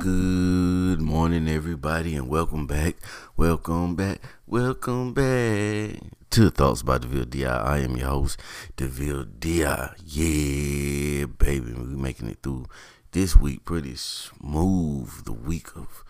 [0.00, 2.96] Good morning, everybody, and welcome back.
[3.36, 4.22] Welcome back.
[4.46, 7.44] Welcome back to Thoughts by DeVille Di.
[7.44, 8.40] I am your host,
[8.78, 9.58] DeVille Di.
[10.06, 12.64] Yeah, baby, we making it through
[13.12, 15.26] this week pretty smooth.
[15.26, 16.02] The week of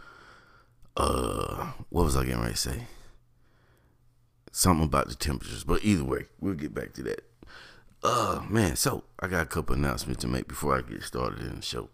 [0.97, 2.87] uh, what was I getting ready to say?
[4.53, 7.25] Something about the temperatures, but either way, we'll get back to that.
[8.05, 11.57] Uh, man, so I got a couple announcements to make before I get started in
[11.57, 11.89] the show.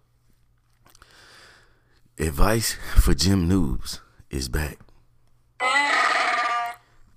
[2.19, 4.01] Advice for Gym Noobs
[4.31, 4.79] is back.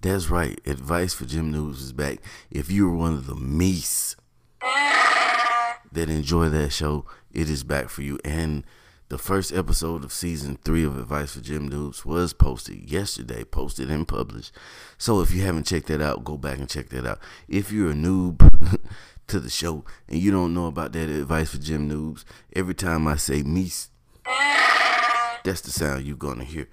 [0.02, 0.60] That's right.
[0.66, 2.18] Advice for Gym Noobs is back.
[2.52, 4.18] If you're one of the meese
[4.60, 8.20] that enjoy that show, it is back for you.
[8.26, 8.66] And
[9.08, 13.90] the first episode of season three of Advice for Gym Noobs was posted yesterday, posted
[13.90, 14.52] and published.
[14.98, 17.20] So if you haven't checked that out, go back and check that out.
[17.48, 18.82] If you're a noob
[19.28, 23.08] to the show and you don't know about that Advice for Gym Noobs, every time
[23.08, 23.88] I say meese,
[25.50, 26.68] that's the sound you're gonna hear.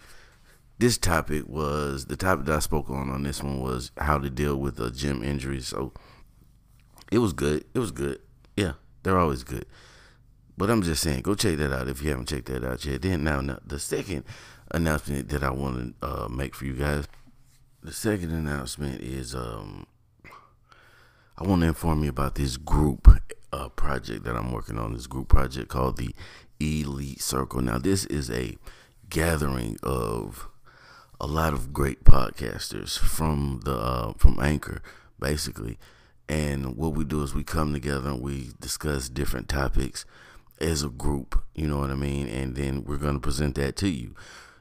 [0.78, 4.28] This topic was the topic that I spoke on on this one was how to
[4.28, 5.62] deal with a gym injury.
[5.62, 5.92] So
[7.10, 7.64] it was good.
[7.72, 8.20] It was good.
[8.54, 9.64] Yeah, they're always good.
[10.58, 13.00] But I'm just saying, go check that out if you haven't checked that out yet.
[13.00, 14.24] Then now, now the second
[14.70, 17.06] announcement that I want to uh, make for you guys,
[17.82, 19.86] the second announcement is um,
[21.38, 23.08] I want to inform you about this group
[23.52, 24.92] uh, project that I'm working on.
[24.92, 26.14] This group project called the
[26.60, 27.62] Elite Circle.
[27.62, 28.56] Now, this is a
[29.08, 30.48] gathering of
[31.20, 34.82] a lot of great podcasters from the uh, from Anchor,
[35.18, 35.78] basically.
[36.28, 40.04] And what we do is we come together and we discuss different topics
[40.60, 41.40] as a group.
[41.54, 42.26] You know what I mean?
[42.26, 44.14] And then we're going to present that to you.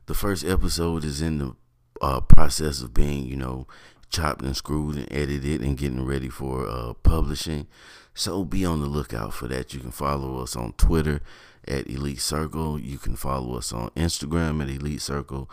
[0.06, 1.56] The first episode is in the
[2.02, 3.66] uh, process of being, you know,
[4.10, 7.68] chopped and screwed and edited and getting ready for uh, publishing.
[8.14, 9.74] So be on the lookout for that.
[9.74, 11.22] You can follow us on Twitter
[11.68, 12.80] at Elite Circle.
[12.80, 15.50] You can follow us on Instagram at Elite Circle.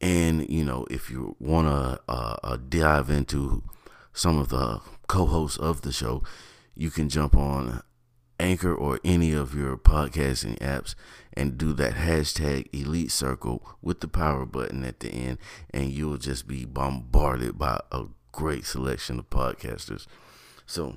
[0.00, 3.62] And, you know, if you want to uh, uh, dive into
[4.12, 6.22] some of the co hosts of the show,
[6.74, 7.82] you can jump on
[8.38, 10.94] Anchor or any of your podcasting apps
[11.32, 15.38] and do that hashtag Elite Circle with the power button at the end,
[15.70, 20.06] and you'll just be bombarded by a great selection of podcasters.
[20.66, 20.96] So,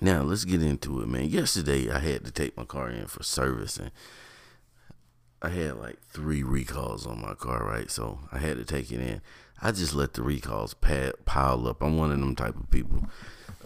[0.00, 1.28] now let's get into it, man.
[1.28, 3.90] Yesterday I had to take my car in for service and
[5.42, 7.90] I had like three recalls on my car, right?
[7.90, 9.22] So I had to take it in.
[9.62, 11.82] I just let the recalls pile up.
[11.82, 13.06] I'm one of them type of people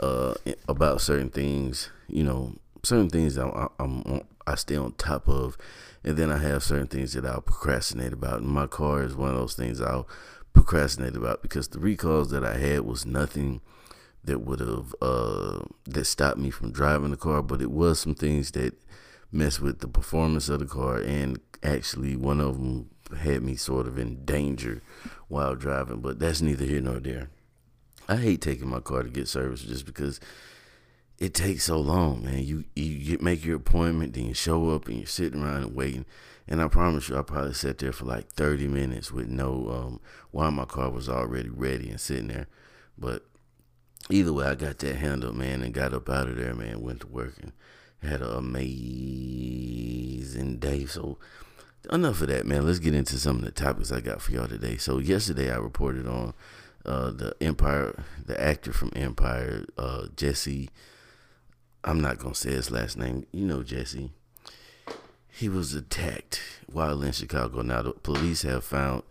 [0.00, 0.34] uh,
[0.68, 5.56] about certain things, you know, certain things I, I'm, I stay on top of,
[6.02, 8.40] and then I have certain things that I'll procrastinate about.
[8.40, 10.08] And my car is one of those things I'll
[10.52, 13.60] procrastinate about because the recalls that I had was nothing
[14.24, 18.14] that would have uh, that stopped me from driving the car, but it was some
[18.14, 18.74] things that
[19.30, 23.86] messed with the performance of the car, and actually one of them had me sort
[23.86, 24.82] of in danger
[25.28, 26.00] while driving.
[26.00, 27.30] But that's neither here nor there.
[28.08, 30.20] I hate taking my car to get service just because
[31.18, 32.44] it takes so long, man.
[32.44, 36.06] You you make your appointment, then you show up, and you're sitting around and waiting.
[36.46, 40.00] And I promise you, I probably sat there for like 30 minutes with no um,
[40.30, 42.48] while my car was already ready and sitting there.
[42.98, 43.24] But
[44.10, 46.80] either way, I got that handled, man, and got up out of there, man.
[46.82, 47.52] Went to work and
[48.02, 48.68] had an amazing
[50.58, 50.86] day.
[50.86, 51.18] So
[51.90, 52.66] enough of that, man.
[52.66, 54.76] Let's get into some of the topics I got for y'all today.
[54.76, 56.34] So yesterday I reported on
[56.84, 60.70] uh, the Empire, the actor from Empire, uh, Jesse.
[61.82, 63.26] I'm not gonna say his last name.
[63.32, 64.12] You know Jesse.
[65.28, 67.62] He was attacked while in Chicago.
[67.62, 69.02] Now the police have found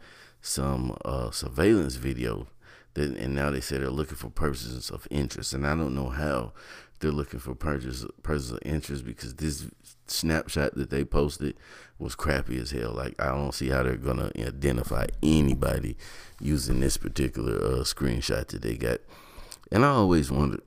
[0.41, 2.47] some uh, surveillance video
[2.95, 6.53] and now they say they're looking for persons of interest, and I don't know how
[6.99, 9.67] they're looking for persons persons of interest because this
[10.07, 11.55] snapshot that they posted
[11.99, 12.91] was crappy as hell.
[12.91, 15.97] Like I don't see how they're gonna identify anybody
[16.39, 18.99] using this particular uh, screenshot that they got.
[19.71, 20.61] And I always wondered,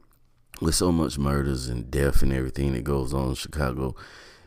[0.61, 3.95] with so much murders and death and everything that goes on in Chicago,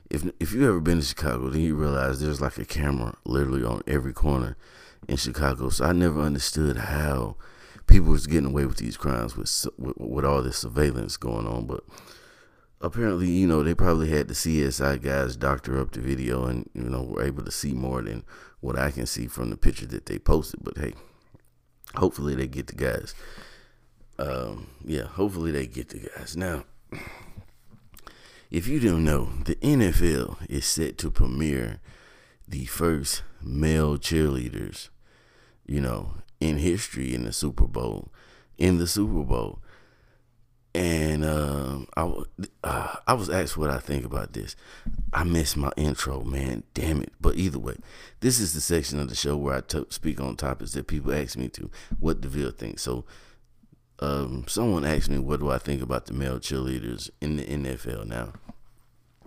[0.09, 3.63] if if you ever been to Chicago, then you realize there's like a camera literally
[3.63, 4.57] on every corner
[5.07, 5.69] in Chicago.
[5.69, 7.35] So I never understood how
[7.89, 11.65] people was getting away with these crimes with, with, with all this surveillance going on.
[11.65, 11.83] But
[12.81, 16.83] apparently, you know, they probably had the CSI guys doctor up the video and you
[16.83, 18.23] know were able to see more than
[18.61, 20.63] what I can see from the picture that they posted.
[20.63, 20.93] But hey,
[21.95, 23.15] hopefully they get the guys.
[24.17, 26.35] Um, yeah, hopefully they get the guys.
[26.35, 26.65] Now,
[28.51, 31.79] if you don't know, the NFL is set to premiere
[32.47, 34.89] the first male cheerleaders,
[35.65, 38.09] you know, in history in the Super Bowl.
[38.57, 39.59] In the Super Bowl.
[40.75, 42.11] And um, I,
[42.63, 44.55] uh, I was asked what I think about this.
[45.11, 46.63] I missed my intro, man.
[46.73, 47.11] Damn it.
[47.19, 47.77] But either way,
[48.19, 51.11] this is the section of the show where I t- speak on topics that people
[51.11, 51.71] ask me to.
[51.99, 52.83] What DeVille thinks.
[52.83, 53.05] So,
[53.99, 58.05] um, someone asked me, what do I think about the male cheerleaders in the NFL
[58.05, 58.33] now?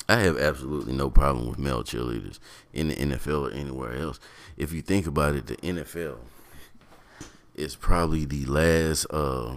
[0.08, 2.38] I have absolutely no problem with male cheerleaders
[2.72, 4.20] in the NFL or anywhere else.
[4.56, 6.18] If you think about it, the NFL
[7.54, 9.56] is probably the last, uh,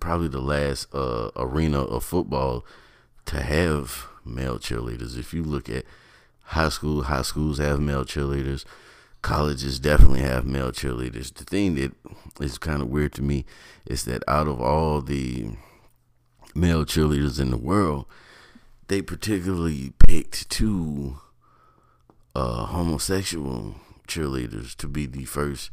[0.00, 2.64] probably the last uh, arena of football
[3.26, 5.18] to have male cheerleaders.
[5.18, 5.84] If you look at
[6.42, 8.64] high school, high schools have male cheerleaders.
[9.22, 11.34] Colleges definitely have male cheerleaders.
[11.34, 11.92] The thing that
[12.40, 13.44] is kind of weird to me
[13.84, 15.50] is that out of all the
[16.54, 18.06] male cheerleaders in the world,
[18.88, 21.18] they particularly picked two
[22.36, 23.74] uh, homosexual
[24.06, 25.70] cheerleaders to be the first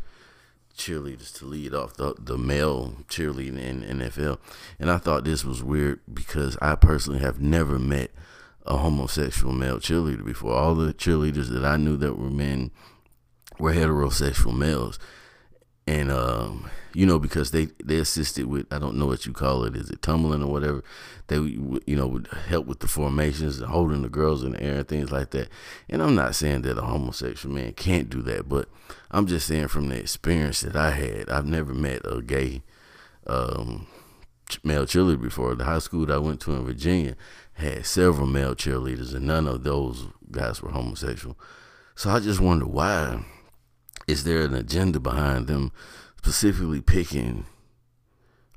[0.78, 4.40] cheerleaders to lead off the the male cheerleading in NFL.
[4.80, 8.12] And I thought this was weird because I personally have never met
[8.66, 10.54] a homosexual male cheerleader before.
[10.54, 12.72] All the cheerleaders that I knew that were men
[13.60, 15.00] were heterosexual males.
[15.86, 19.66] And um, you know, because they they assisted with I don't know what you call
[19.66, 20.84] it, is it tumbling or whatever?
[21.28, 24.88] They you know would help with the formations holding the girls in the air and
[24.88, 25.50] things like that.
[25.90, 28.70] And I'm not saying that a homosexual man can't do that, but
[29.12, 32.64] I'm just saying from the experience that I had, I've never met a gay
[33.28, 33.88] um,
[34.64, 35.56] male cheerleader before.
[35.56, 37.16] The high school that I went to in Virginia
[37.54, 41.38] had several male cheerleaders, and none of those guys were homosexual.
[41.96, 43.24] So I just wonder why
[44.08, 45.72] is there an agenda behind them
[46.18, 47.46] specifically picking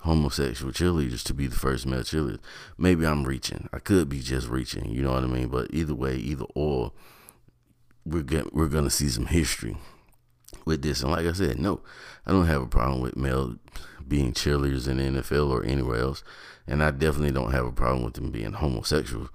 [0.00, 2.40] homosexual cheerleaders to be the first male cheerleaders?
[2.78, 3.68] Maybe I'm reaching.
[3.72, 4.90] I could be just reaching.
[4.90, 5.48] You know what I mean?
[5.48, 6.92] But either way, either or,
[8.04, 9.76] we're get, we're gonna see some history
[10.64, 11.02] with this.
[11.02, 11.80] And like I said, no,
[12.26, 13.56] I don't have a problem with male
[14.06, 16.22] being cheerleaders in the NFL or anywhere else.
[16.66, 19.28] And I definitely don't have a problem with them being homosexual.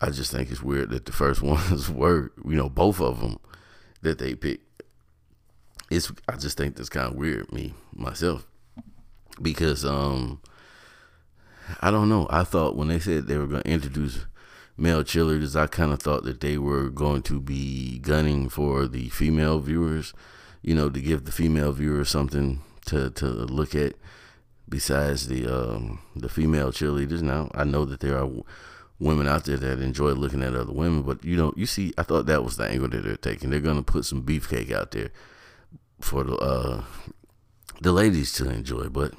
[0.00, 3.38] I just think it's weird that the first ones were, you know, both of them
[4.02, 4.64] that they picked.
[5.90, 8.46] It's I just think that's kind of weird, me myself,
[9.40, 10.40] because um,
[11.80, 12.26] I don't know.
[12.30, 14.26] I thought when they said they were going to introduce
[14.76, 19.08] male cheerleaders, I kind of thought that they were going to be gunning for the
[19.08, 20.12] female viewers,
[20.62, 23.94] you know, to give the female viewers something to to look at
[24.68, 27.22] besides the um, the female cheerleaders.
[27.22, 28.28] Now I know that there are
[29.00, 32.02] women out there that enjoy looking at other women, but you know, you see, I
[32.02, 33.48] thought that was the angle that they're taking.
[33.48, 35.10] They're gonna put some beefcake out there
[36.00, 36.84] for the uh,
[37.80, 39.14] the ladies to enjoy, but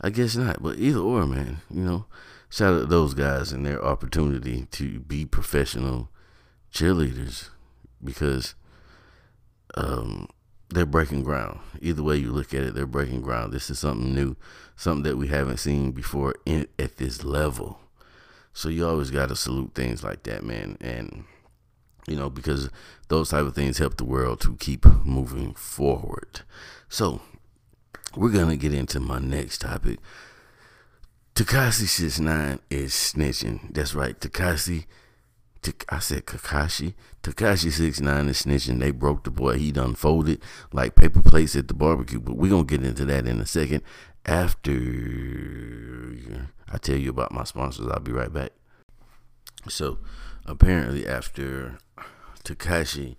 [0.00, 0.62] I guess not.
[0.62, 2.06] But either or, man, you know,
[2.48, 6.08] shout out to those guys and their opportunity to be professional
[6.72, 7.50] cheerleaders
[8.02, 8.54] because
[9.74, 10.28] um,
[10.70, 11.60] they're breaking ground.
[11.80, 13.52] Either way you look at it, they're breaking ground.
[13.52, 14.36] This is something new,
[14.76, 17.80] something that we haven't seen before in, at this level.
[18.52, 20.76] So you always got to salute things like that, man.
[20.80, 21.24] And
[22.06, 22.70] you know, because
[23.08, 26.42] those type of things help the world to keep moving forward.
[26.88, 27.20] So
[28.16, 29.98] we're gonna get into my next topic.
[31.34, 33.72] Tekashi Six Nine is snitching.
[33.72, 34.86] That's right, Tekashi.
[35.88, 36.94] I said Kakashi.
[37.72, 38.80] Six Nine is snitching.
[38.80, 39.58] They broke the boy.
[39.58, 40.40] He done folded
[40.72, 42.18] like paper plates at the barbecue.
[42.18, 43.82] But we're gonna get into that in a second.
[44.26, 44.72] After
[46.72, 48.52] I tell you about my sponsors, I'll be right back.
[49.68, 49.98] So
[50.50, 51.78] apparently after
[52.44, 53.16] Tekashi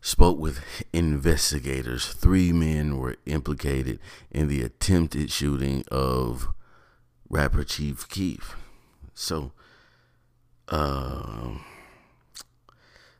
[0.00, 0.60] spoke with
[0.92, 3.98] investigators, three men were implicated
[4.30, 6.48] in the attempted shooting of
[7.28, 8.54] rapper Chief Keef.
[9.14, 9.52] So
[10.68, 11.64] um,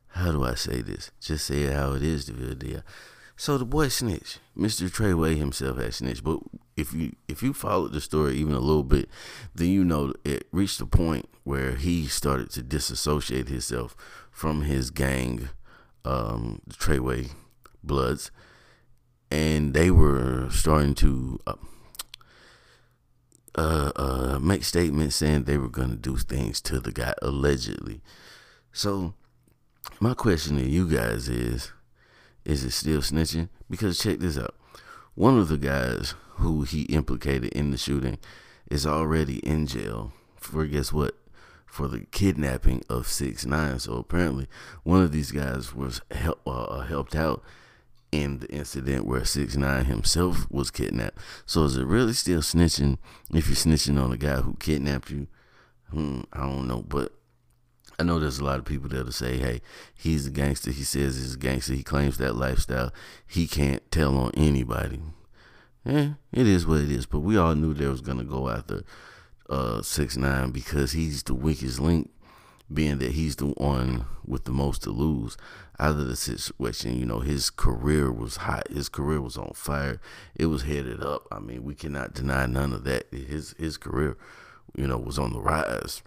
[0.09, 1.11] how do I say this?
[1.21, 2.83] Just say it how it is, the deal.
[3.37, 4.41] So the boy snitched.
[4.57, 4.91] Mr.
[4.91, 6.23] Treyway himself had snitched.
[6.23, 6.41] But
[6.77, 9.09] if you if you followed the story even a little bit,
[9.55, 13.97] then you know it reached a point where he started to disassociate himself
[14.31, 15.49] from his gang,
[16.05, 17.31] um, the Treyway
[17.83, 18.31] Bloods,
[19.31, 21.41] and they were starting to.
[21.47, 21.55] Uh,
[23.59, 28.03] uh, uh, make statements saying they were going to do things to the guy allegedly.
[28.71, 29.15] So,
[29.99, 31.73] my question to you guys is
[32.45, 33.49] is it still snitching?
[33.71, 34.55] Because check this out.
[35.15, 38.19] One of the guys who he implicated in the shooting
[38.71, 41.17] is already in jail for guess what?
[41.67, 43.79] For the kidnapping of six nine.
[43.79, 44.47] So apparently,
[44.83, 47.43] one of these guys was help, uh, helped out
[48.13, 51.19] in the incident where six nine himself was kidnapped.
[51.45, 52.99] So is it really still snitching
[53.35, 55.27] if you're snitching on a guy who kidnapped you?
[55.91, 57.13] Hmm, I don't know, but
[57.99, 59.61] I know there's a lot of people that'll say, "Hey,
[59.95, 60.71] he's a gangster.
[60.71, 61.75] He says he's a gangster.
[61.75, 62.93] He claims that lifestyle.
[63.27, 65.01] He can't tell on anybody."
[65.87, 67.07] Yeah, it is what it is.
[67.07, 68.83] But we all knew they was gonna go after
[69.49, 72.11] uh, six nine because he's the weakest link
[72.73, 75.37] being that he's the one with the most to lose
[75.79, 76.99] out of the situation.
[76.99, 78.67] You know, his career was hot.
[78.69, 80.01] His career was on fire.
[80.35, 81.29] It was headed up.
[81.31, 83.07] I mean, we cannot deny none of that.
[83.13, 84.17] His his career,
[84.77, 86.03] you know, was on the rise.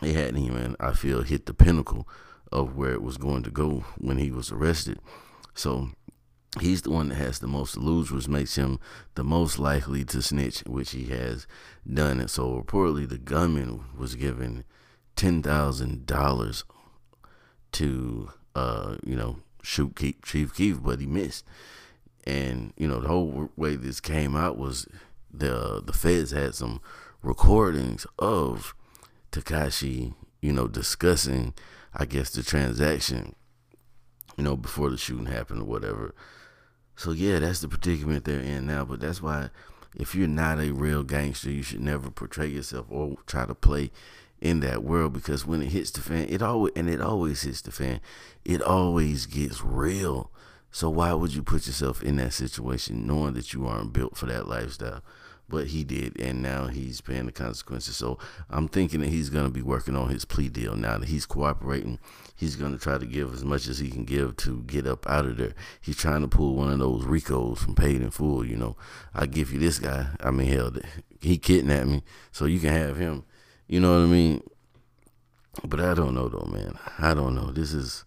[0.00, 2.08] It hadn't even, I feel, hit the pinnacle
[2.50, 4.98] of where it was going to go when he was arrested.
[5.54, 5.90] So
[6.58, 8.80] he's the one that has the most to lose, which makes him
[9.14, 11.46] the most likely to snitch, which he has
[11.92, 12.18] done.
[12.18, 14.64] And so reportedly, the gunman was given
[15.14, 16.64] ten thousand dollars
[17.72, 21.44] to, uh, you know, shoot Chief Keef, but he missed.
[22.24, 24.86] And you know, the whole way this came out was
[25.32, 26.80] the the feds had some
[27.22, 28.74] recordings of
[29.30, 31.54] Tekashi, you know, discussing,
[31.94, 33.34] I guess, the transaction,
[34.36, 36.14] you know, before the shooting happened or whatever.
[37.00, 38.84] So yeah, that's the predicament they're in now.
[38.84, 39.48] But that's why,
[39.96, 43.90] if you're not a real gangster, you should never portray yourself or try to play
[44.38, 47.62] in that world because when it hits the fan, it always and it always hits
[47.62, 48.00] the fan.
[48.44, 50.30] It always gets real.
[50.72, 54.26] So why would you put yourself in that situation knowing that you aren't built for
[54.26, 55.02] that lifestyle?
[55.50, 57.96] But he did, and now he's paying the consequences.
[57.96, 61.08] So I'm thinking that he's going to be working on his plea deal now that
[61.08, 61.98] he's cooperating.
[62.34, 65.06] He's going to try to give as much as he can give to get up
[65.06, 65.54] out of there.
[65.80, 68.46] He's trying to pull one of those Ricos from Paid in Full.
[68.46, 68.76] You know,
[69.14, 70.06] I give you this guy.
[70.20, 70.72] I mean, hell,
[71.20, 72.02] he kidnapped me,
[72.32, 73.24] so you can have him.
[73.66, 74.42] You know what I mean?
[75.64, 76.78] But I don't know though, man.
[76.98, 77.50] I don't know.
[77.50, 78.04] This is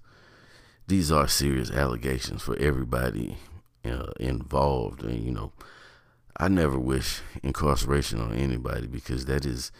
[0.87, 3.37] these are serious allegations for everybody
[3.85, 5.51] uh, involved, and you know
[6.37, 9.71] I never wish incarceration on anybody because that is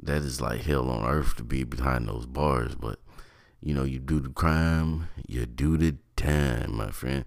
[0.00, 2.74] that is like hell on earth to be behind those bars.
[2.74, 2.98] But
[3.60, 7.24] you know, you do the crime, you do the time, my friend.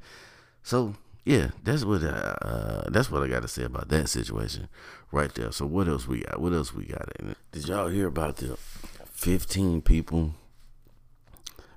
[0.62, 4.70] So yeah, that's what I, uh, that's what I got to say about that situation
[5.12, 5.52] right there.
[5.52, 6.40] So what else we got?
[6.40, 7.10] What else we got?
[7.52, 8.58] Did y'all hear about the
[9.06, 10.36] fifteen people?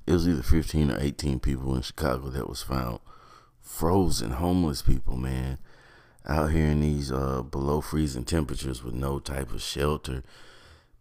[0.07, 2.99] It was either fifteen or eighteen people in Chicago that was found
[3.63, 5.59] frozen, homeless people, man
[6.27, 10.23] out here in these uh, below freezing temperatures with no type of shelter.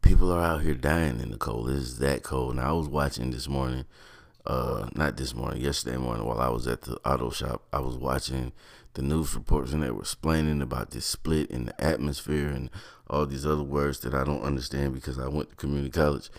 [0.02, 1.70] People are out here dying in the cold.
[1.70, 2.52] It's that cold.
[2.52, 3.86] And I was watching this morning,
[4.46, 7.64] uh, not this morning, yesterday morning, while I was at the auto shop.
[7.74, 8.54] I was watching
[8.94, 12.70] the news reports and they were explaining about this split in the atmosphere and
[13.10, 16.30] all these other words that I don't understand because I went to community college.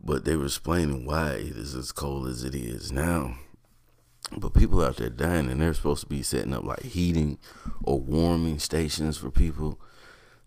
[0.00, 3.36] But they were explaining why it is as cold as it is now.
[4.36, 7.38] But people out there dying, and they're supposed to be setting up like heating
[7.82, 9.80] or warming stations for people.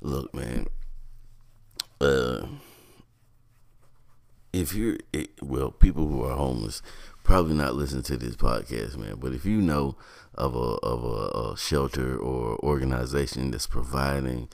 [0.01, 0.67] Look, man.
[1.99, 2.47] Uh,
[4.53, 4.97] if you're
[5.41, 6.81] well, people who are homeless
[7.23, 9.15] probably not listen to this podcast, man.
[9.19, 9.95] But if you know
[10.35, 14.49] of a of a, a shelter or organization that's providing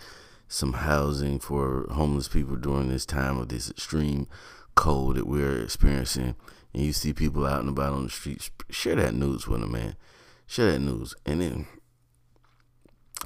[0.48, 4.28] some housing for homeless people during this time of this extreme
[4.76, 6.36] cold that we're experiencing
[6.74, 9.72] and you see people out and about on the streets, share that news with them,
[9.72, 9.96] man.
[10.46, 11.16] Share that news.
[11.26, 11.68] And then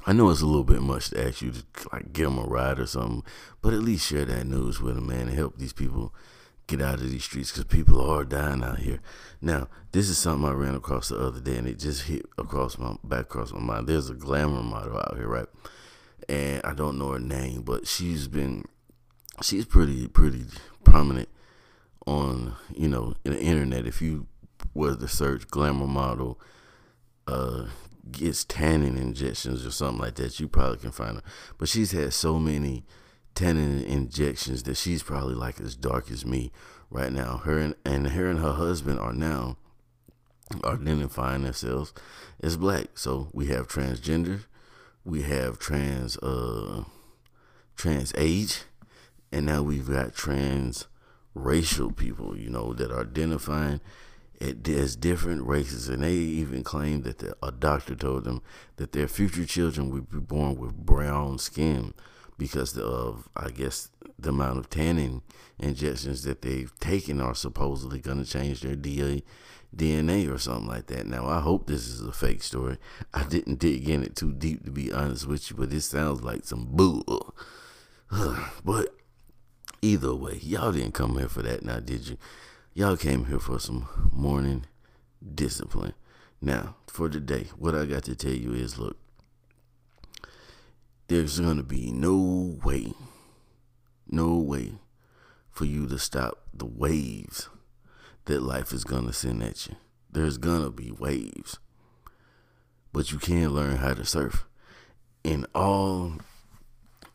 [0.06, 2.42] I know it's a little bit much to ask you to like give them a
[2.42, 3.22] ride or something,
[3.60, 6.14] but at least share that news with them, man, and help these people
[6.66, 9.00] get out of these streets because people are dying out here.
[9.40, 12.78] Now, this is something I ran across the other day, and it just hit across
[12.78, 13.86] my back across my mind.
[13.86, 15.48] There's a glamour model out here, right?
[16.28, 18.64] And I don't know her name, but she's been
[19.42, 20.44] she's pretty pretty
[20.84, 21.28] prominent
[22.06, 24.26] on you know the internet if you
[24.74, 26.40] was to search glamour model
[27.26, 27.66] uh
[28.10, 31.22] gets tanning injections or something like that you probably can find her.
[31.56, 32.84] But she's had so many
[33.34, 36.50] tanning injections that she's probably like as dark as me
[36.90, 37.38] right now.
[37.38, 39.56] Her and, and her and her husband are now
[40.64, 41.94] identifying themselves
[42.42, 42.98] as black.
[42.98, 44.46] So we have transgender
[45.04, 46.84] we have trans uh
[47.76, 48.62] trans age
[49.32, 50.86] and now we've got trans
[51.34, 53.80] racial people, you know, that are identifying
[54.40, 55.88] as different races.
[55.88, 58.42] And they even claim that the, a doctor told them
[58.76, 61.94] that their future children would be born with brown skin
[62.38, 65.22] because of, I guess, the amount of tanning
[65.58, 69.22] injections that they've taken are supposedly going to change their DNA.
[69.74, 71.06] DNA or something like that.
[71.06, 72.76] Now, I hope this is a fake story.
[73.14, 76.22] I didn't dig in it too deep to be honest with you, but this sounds
[76.22, 77.34] like some bull.
[78.64, 78.94] but
[79.84, 82.16] Either way, y'all didn't come here for that now, did you?
[82.72, 84.64] Y'all came here for some morning
[85.34, 85.94] discipline.
[86.40, 88.96] Now, for today, what I got to tell you is look,
[91.08, 92.92] there's going to be no way,
[94.08, 94.74] no way
[95.50, 97.48] for you to stop the waves
[98.26, 99.74] that life is going to send at you.
[100.08, 101.58] There's going to be waves,
[102.92, 104.46] but you can learn how to surf.
[105.24, 106.14] And all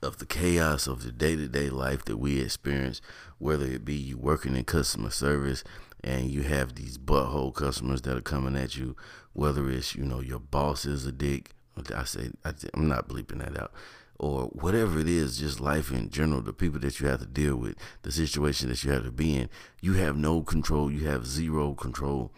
[0.02, 3.02] of the chaos of the day to day life that we experience,
[3.38, 5.64] whether it be you working in customer service
[6.04, 8.96] and you have these butthole customers that are coming at you,
[9.34, 11.52] whether it's, you know, your boss is a dick.
[11.96, 13.72] I say, I, I'm not bleeping that out.
[14.20, 17.56] Or whatever it is, just life in general, the people that you have to deal
[17.56, 19.50] with, the situation that you have to be in,
[19.80, 20.92] you have no control.
[20.92, 22.32] You have zero control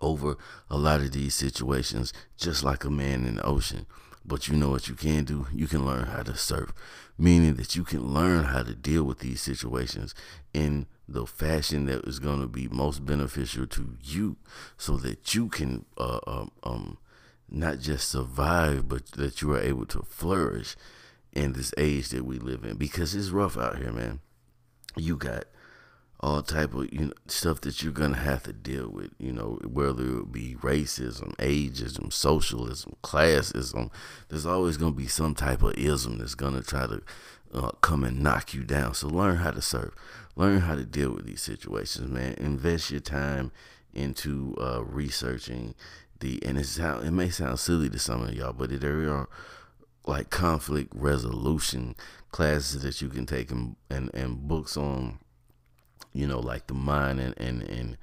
[0.00, 0.36] over
[0.70, 3.86] a lot of these situations, just like a man in the ocean.
[4.26, 5.46] But you know what you can do?
[5.54, 6.72] You can learn how to surf,
[7.16, 10.14] meaning that you can learn how to deal with these situations
[10.52, 14.36] in the fashion that is going to be most beneficial to you
[14.76, 16.98] so that you can uh, um, um,
[17.48, 20.74] not just survive, but that you are able to flourish
[21.32, 24.20] in this age that we live in because it's rough out here, man.
[24.96, 25.44] You got
[26.20, 29.10] all type of you know stuff that you're gonna have to deal with.
[29.18, 33.90] You know, whether it be racism, ageism, socialism, classism.
[34.28, 37.02] There's always gonna be some type of ism that's gonna try to
[37.52, 38.94] uh, come and knock you down.
[38.94, 39.94] So learn how to serve.
[40.36, 42.34] Learn how to deal with these situations, man.
[42.38, 43.52] Invest your time
[43.94, 45.74] into uh, researching
[46.20, 49.28] the and it's how it may sound silly to some of y'all, but there are
[50.06, 51.94] like conflict resolution
[52.30, 55.18] classes that you can take and and, and books on
[56.16, 57.98] you know, like the mind and and and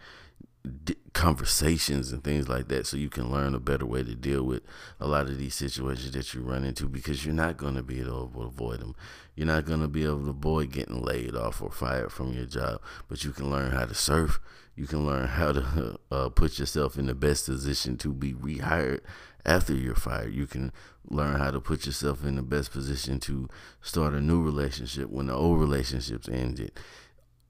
[1.11, 2.87] conversations and things like that.
[2.87, 4.63] So you can learn a better way to deal with
[4.99, 7.99] a lot of these situations that you run into because you're not going to be
[7.99, 8.95] able to avoid them
[9.35, 12.45] you're not going to be able to avoid getting laid off or fired from your
[12.45, 14.39] job but you can learn how to surf.
[14.75, 19.01] You can learn how to uh, put yourself in the best position to be rehired
[19.45, 20.33] after you're fired.
[20.33, 20.71] You can
[21.09, 23.49] learn how to put yourself in the best position to
[23.81, 26.71] start a new relationship when the old relationships ended.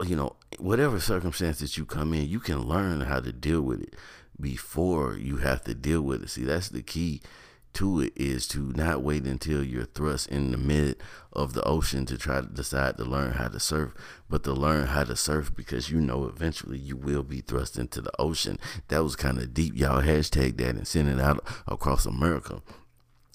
[0.03, 3.95] You know, whatever circumstances you come in, you can learn how to deal with it
[4.39, 6.29] before you have to deal with it.
[6.29, 7.22] See, that's the key
[7.74, 10.98] to it is to not wait until you're thrust in the mid
[11.31, 13.93] of the ocean to try to decide to learn how to surf,
[14.29, 18.01] but to learn how to surf because you know eventually you will be thrust into
[18.01, 18.60] the ocean.
[18.89, 19.75] That was kind of deep.
[19.75, 22.62] Y'all hashtag that and send it out across America.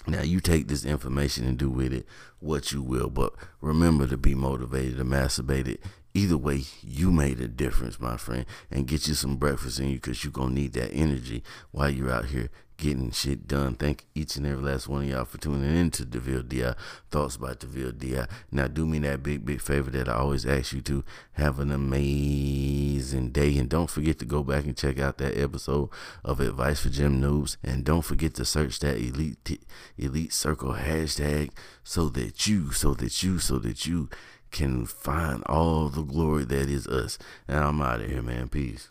[0.06, 2.06] Now you take this information and do with it
[2.38, 5.80] what you will, but remember to be motivated, emasculated,
[6.14, 8.46] either way, you made a difference, my friend.
[8.70, 11.90] And get you some breakfast in you because you're going to need that energy while
[11.90, 13.74] you're out here getting shit done.
[13.74, 16.74] Thank each and every last one of y'all for tuning in to DeVille DI,
[17.10, 18.24] Thoughts by DeVille DI.
[18.50, 21.72] Now, do me that big, big favor that I always ask you to have an
[21.72, 23.58] amazing day.
[23.58, 25.90] And don't forget to go back and check out that episode
[26.24, 27.56] of Advice for Gym Noobs.
[27.62, 29.60] And don't forget to search that Elite,
[29.98, 31.50] elite Circle hashtag
[31.82, 34.08] so that you, so that you, so that you
[34.50, 37.18] can find all the glory that is us.
[37.46, 38.48] And I'm out of here, man.
[38.48, 38.90] Peace.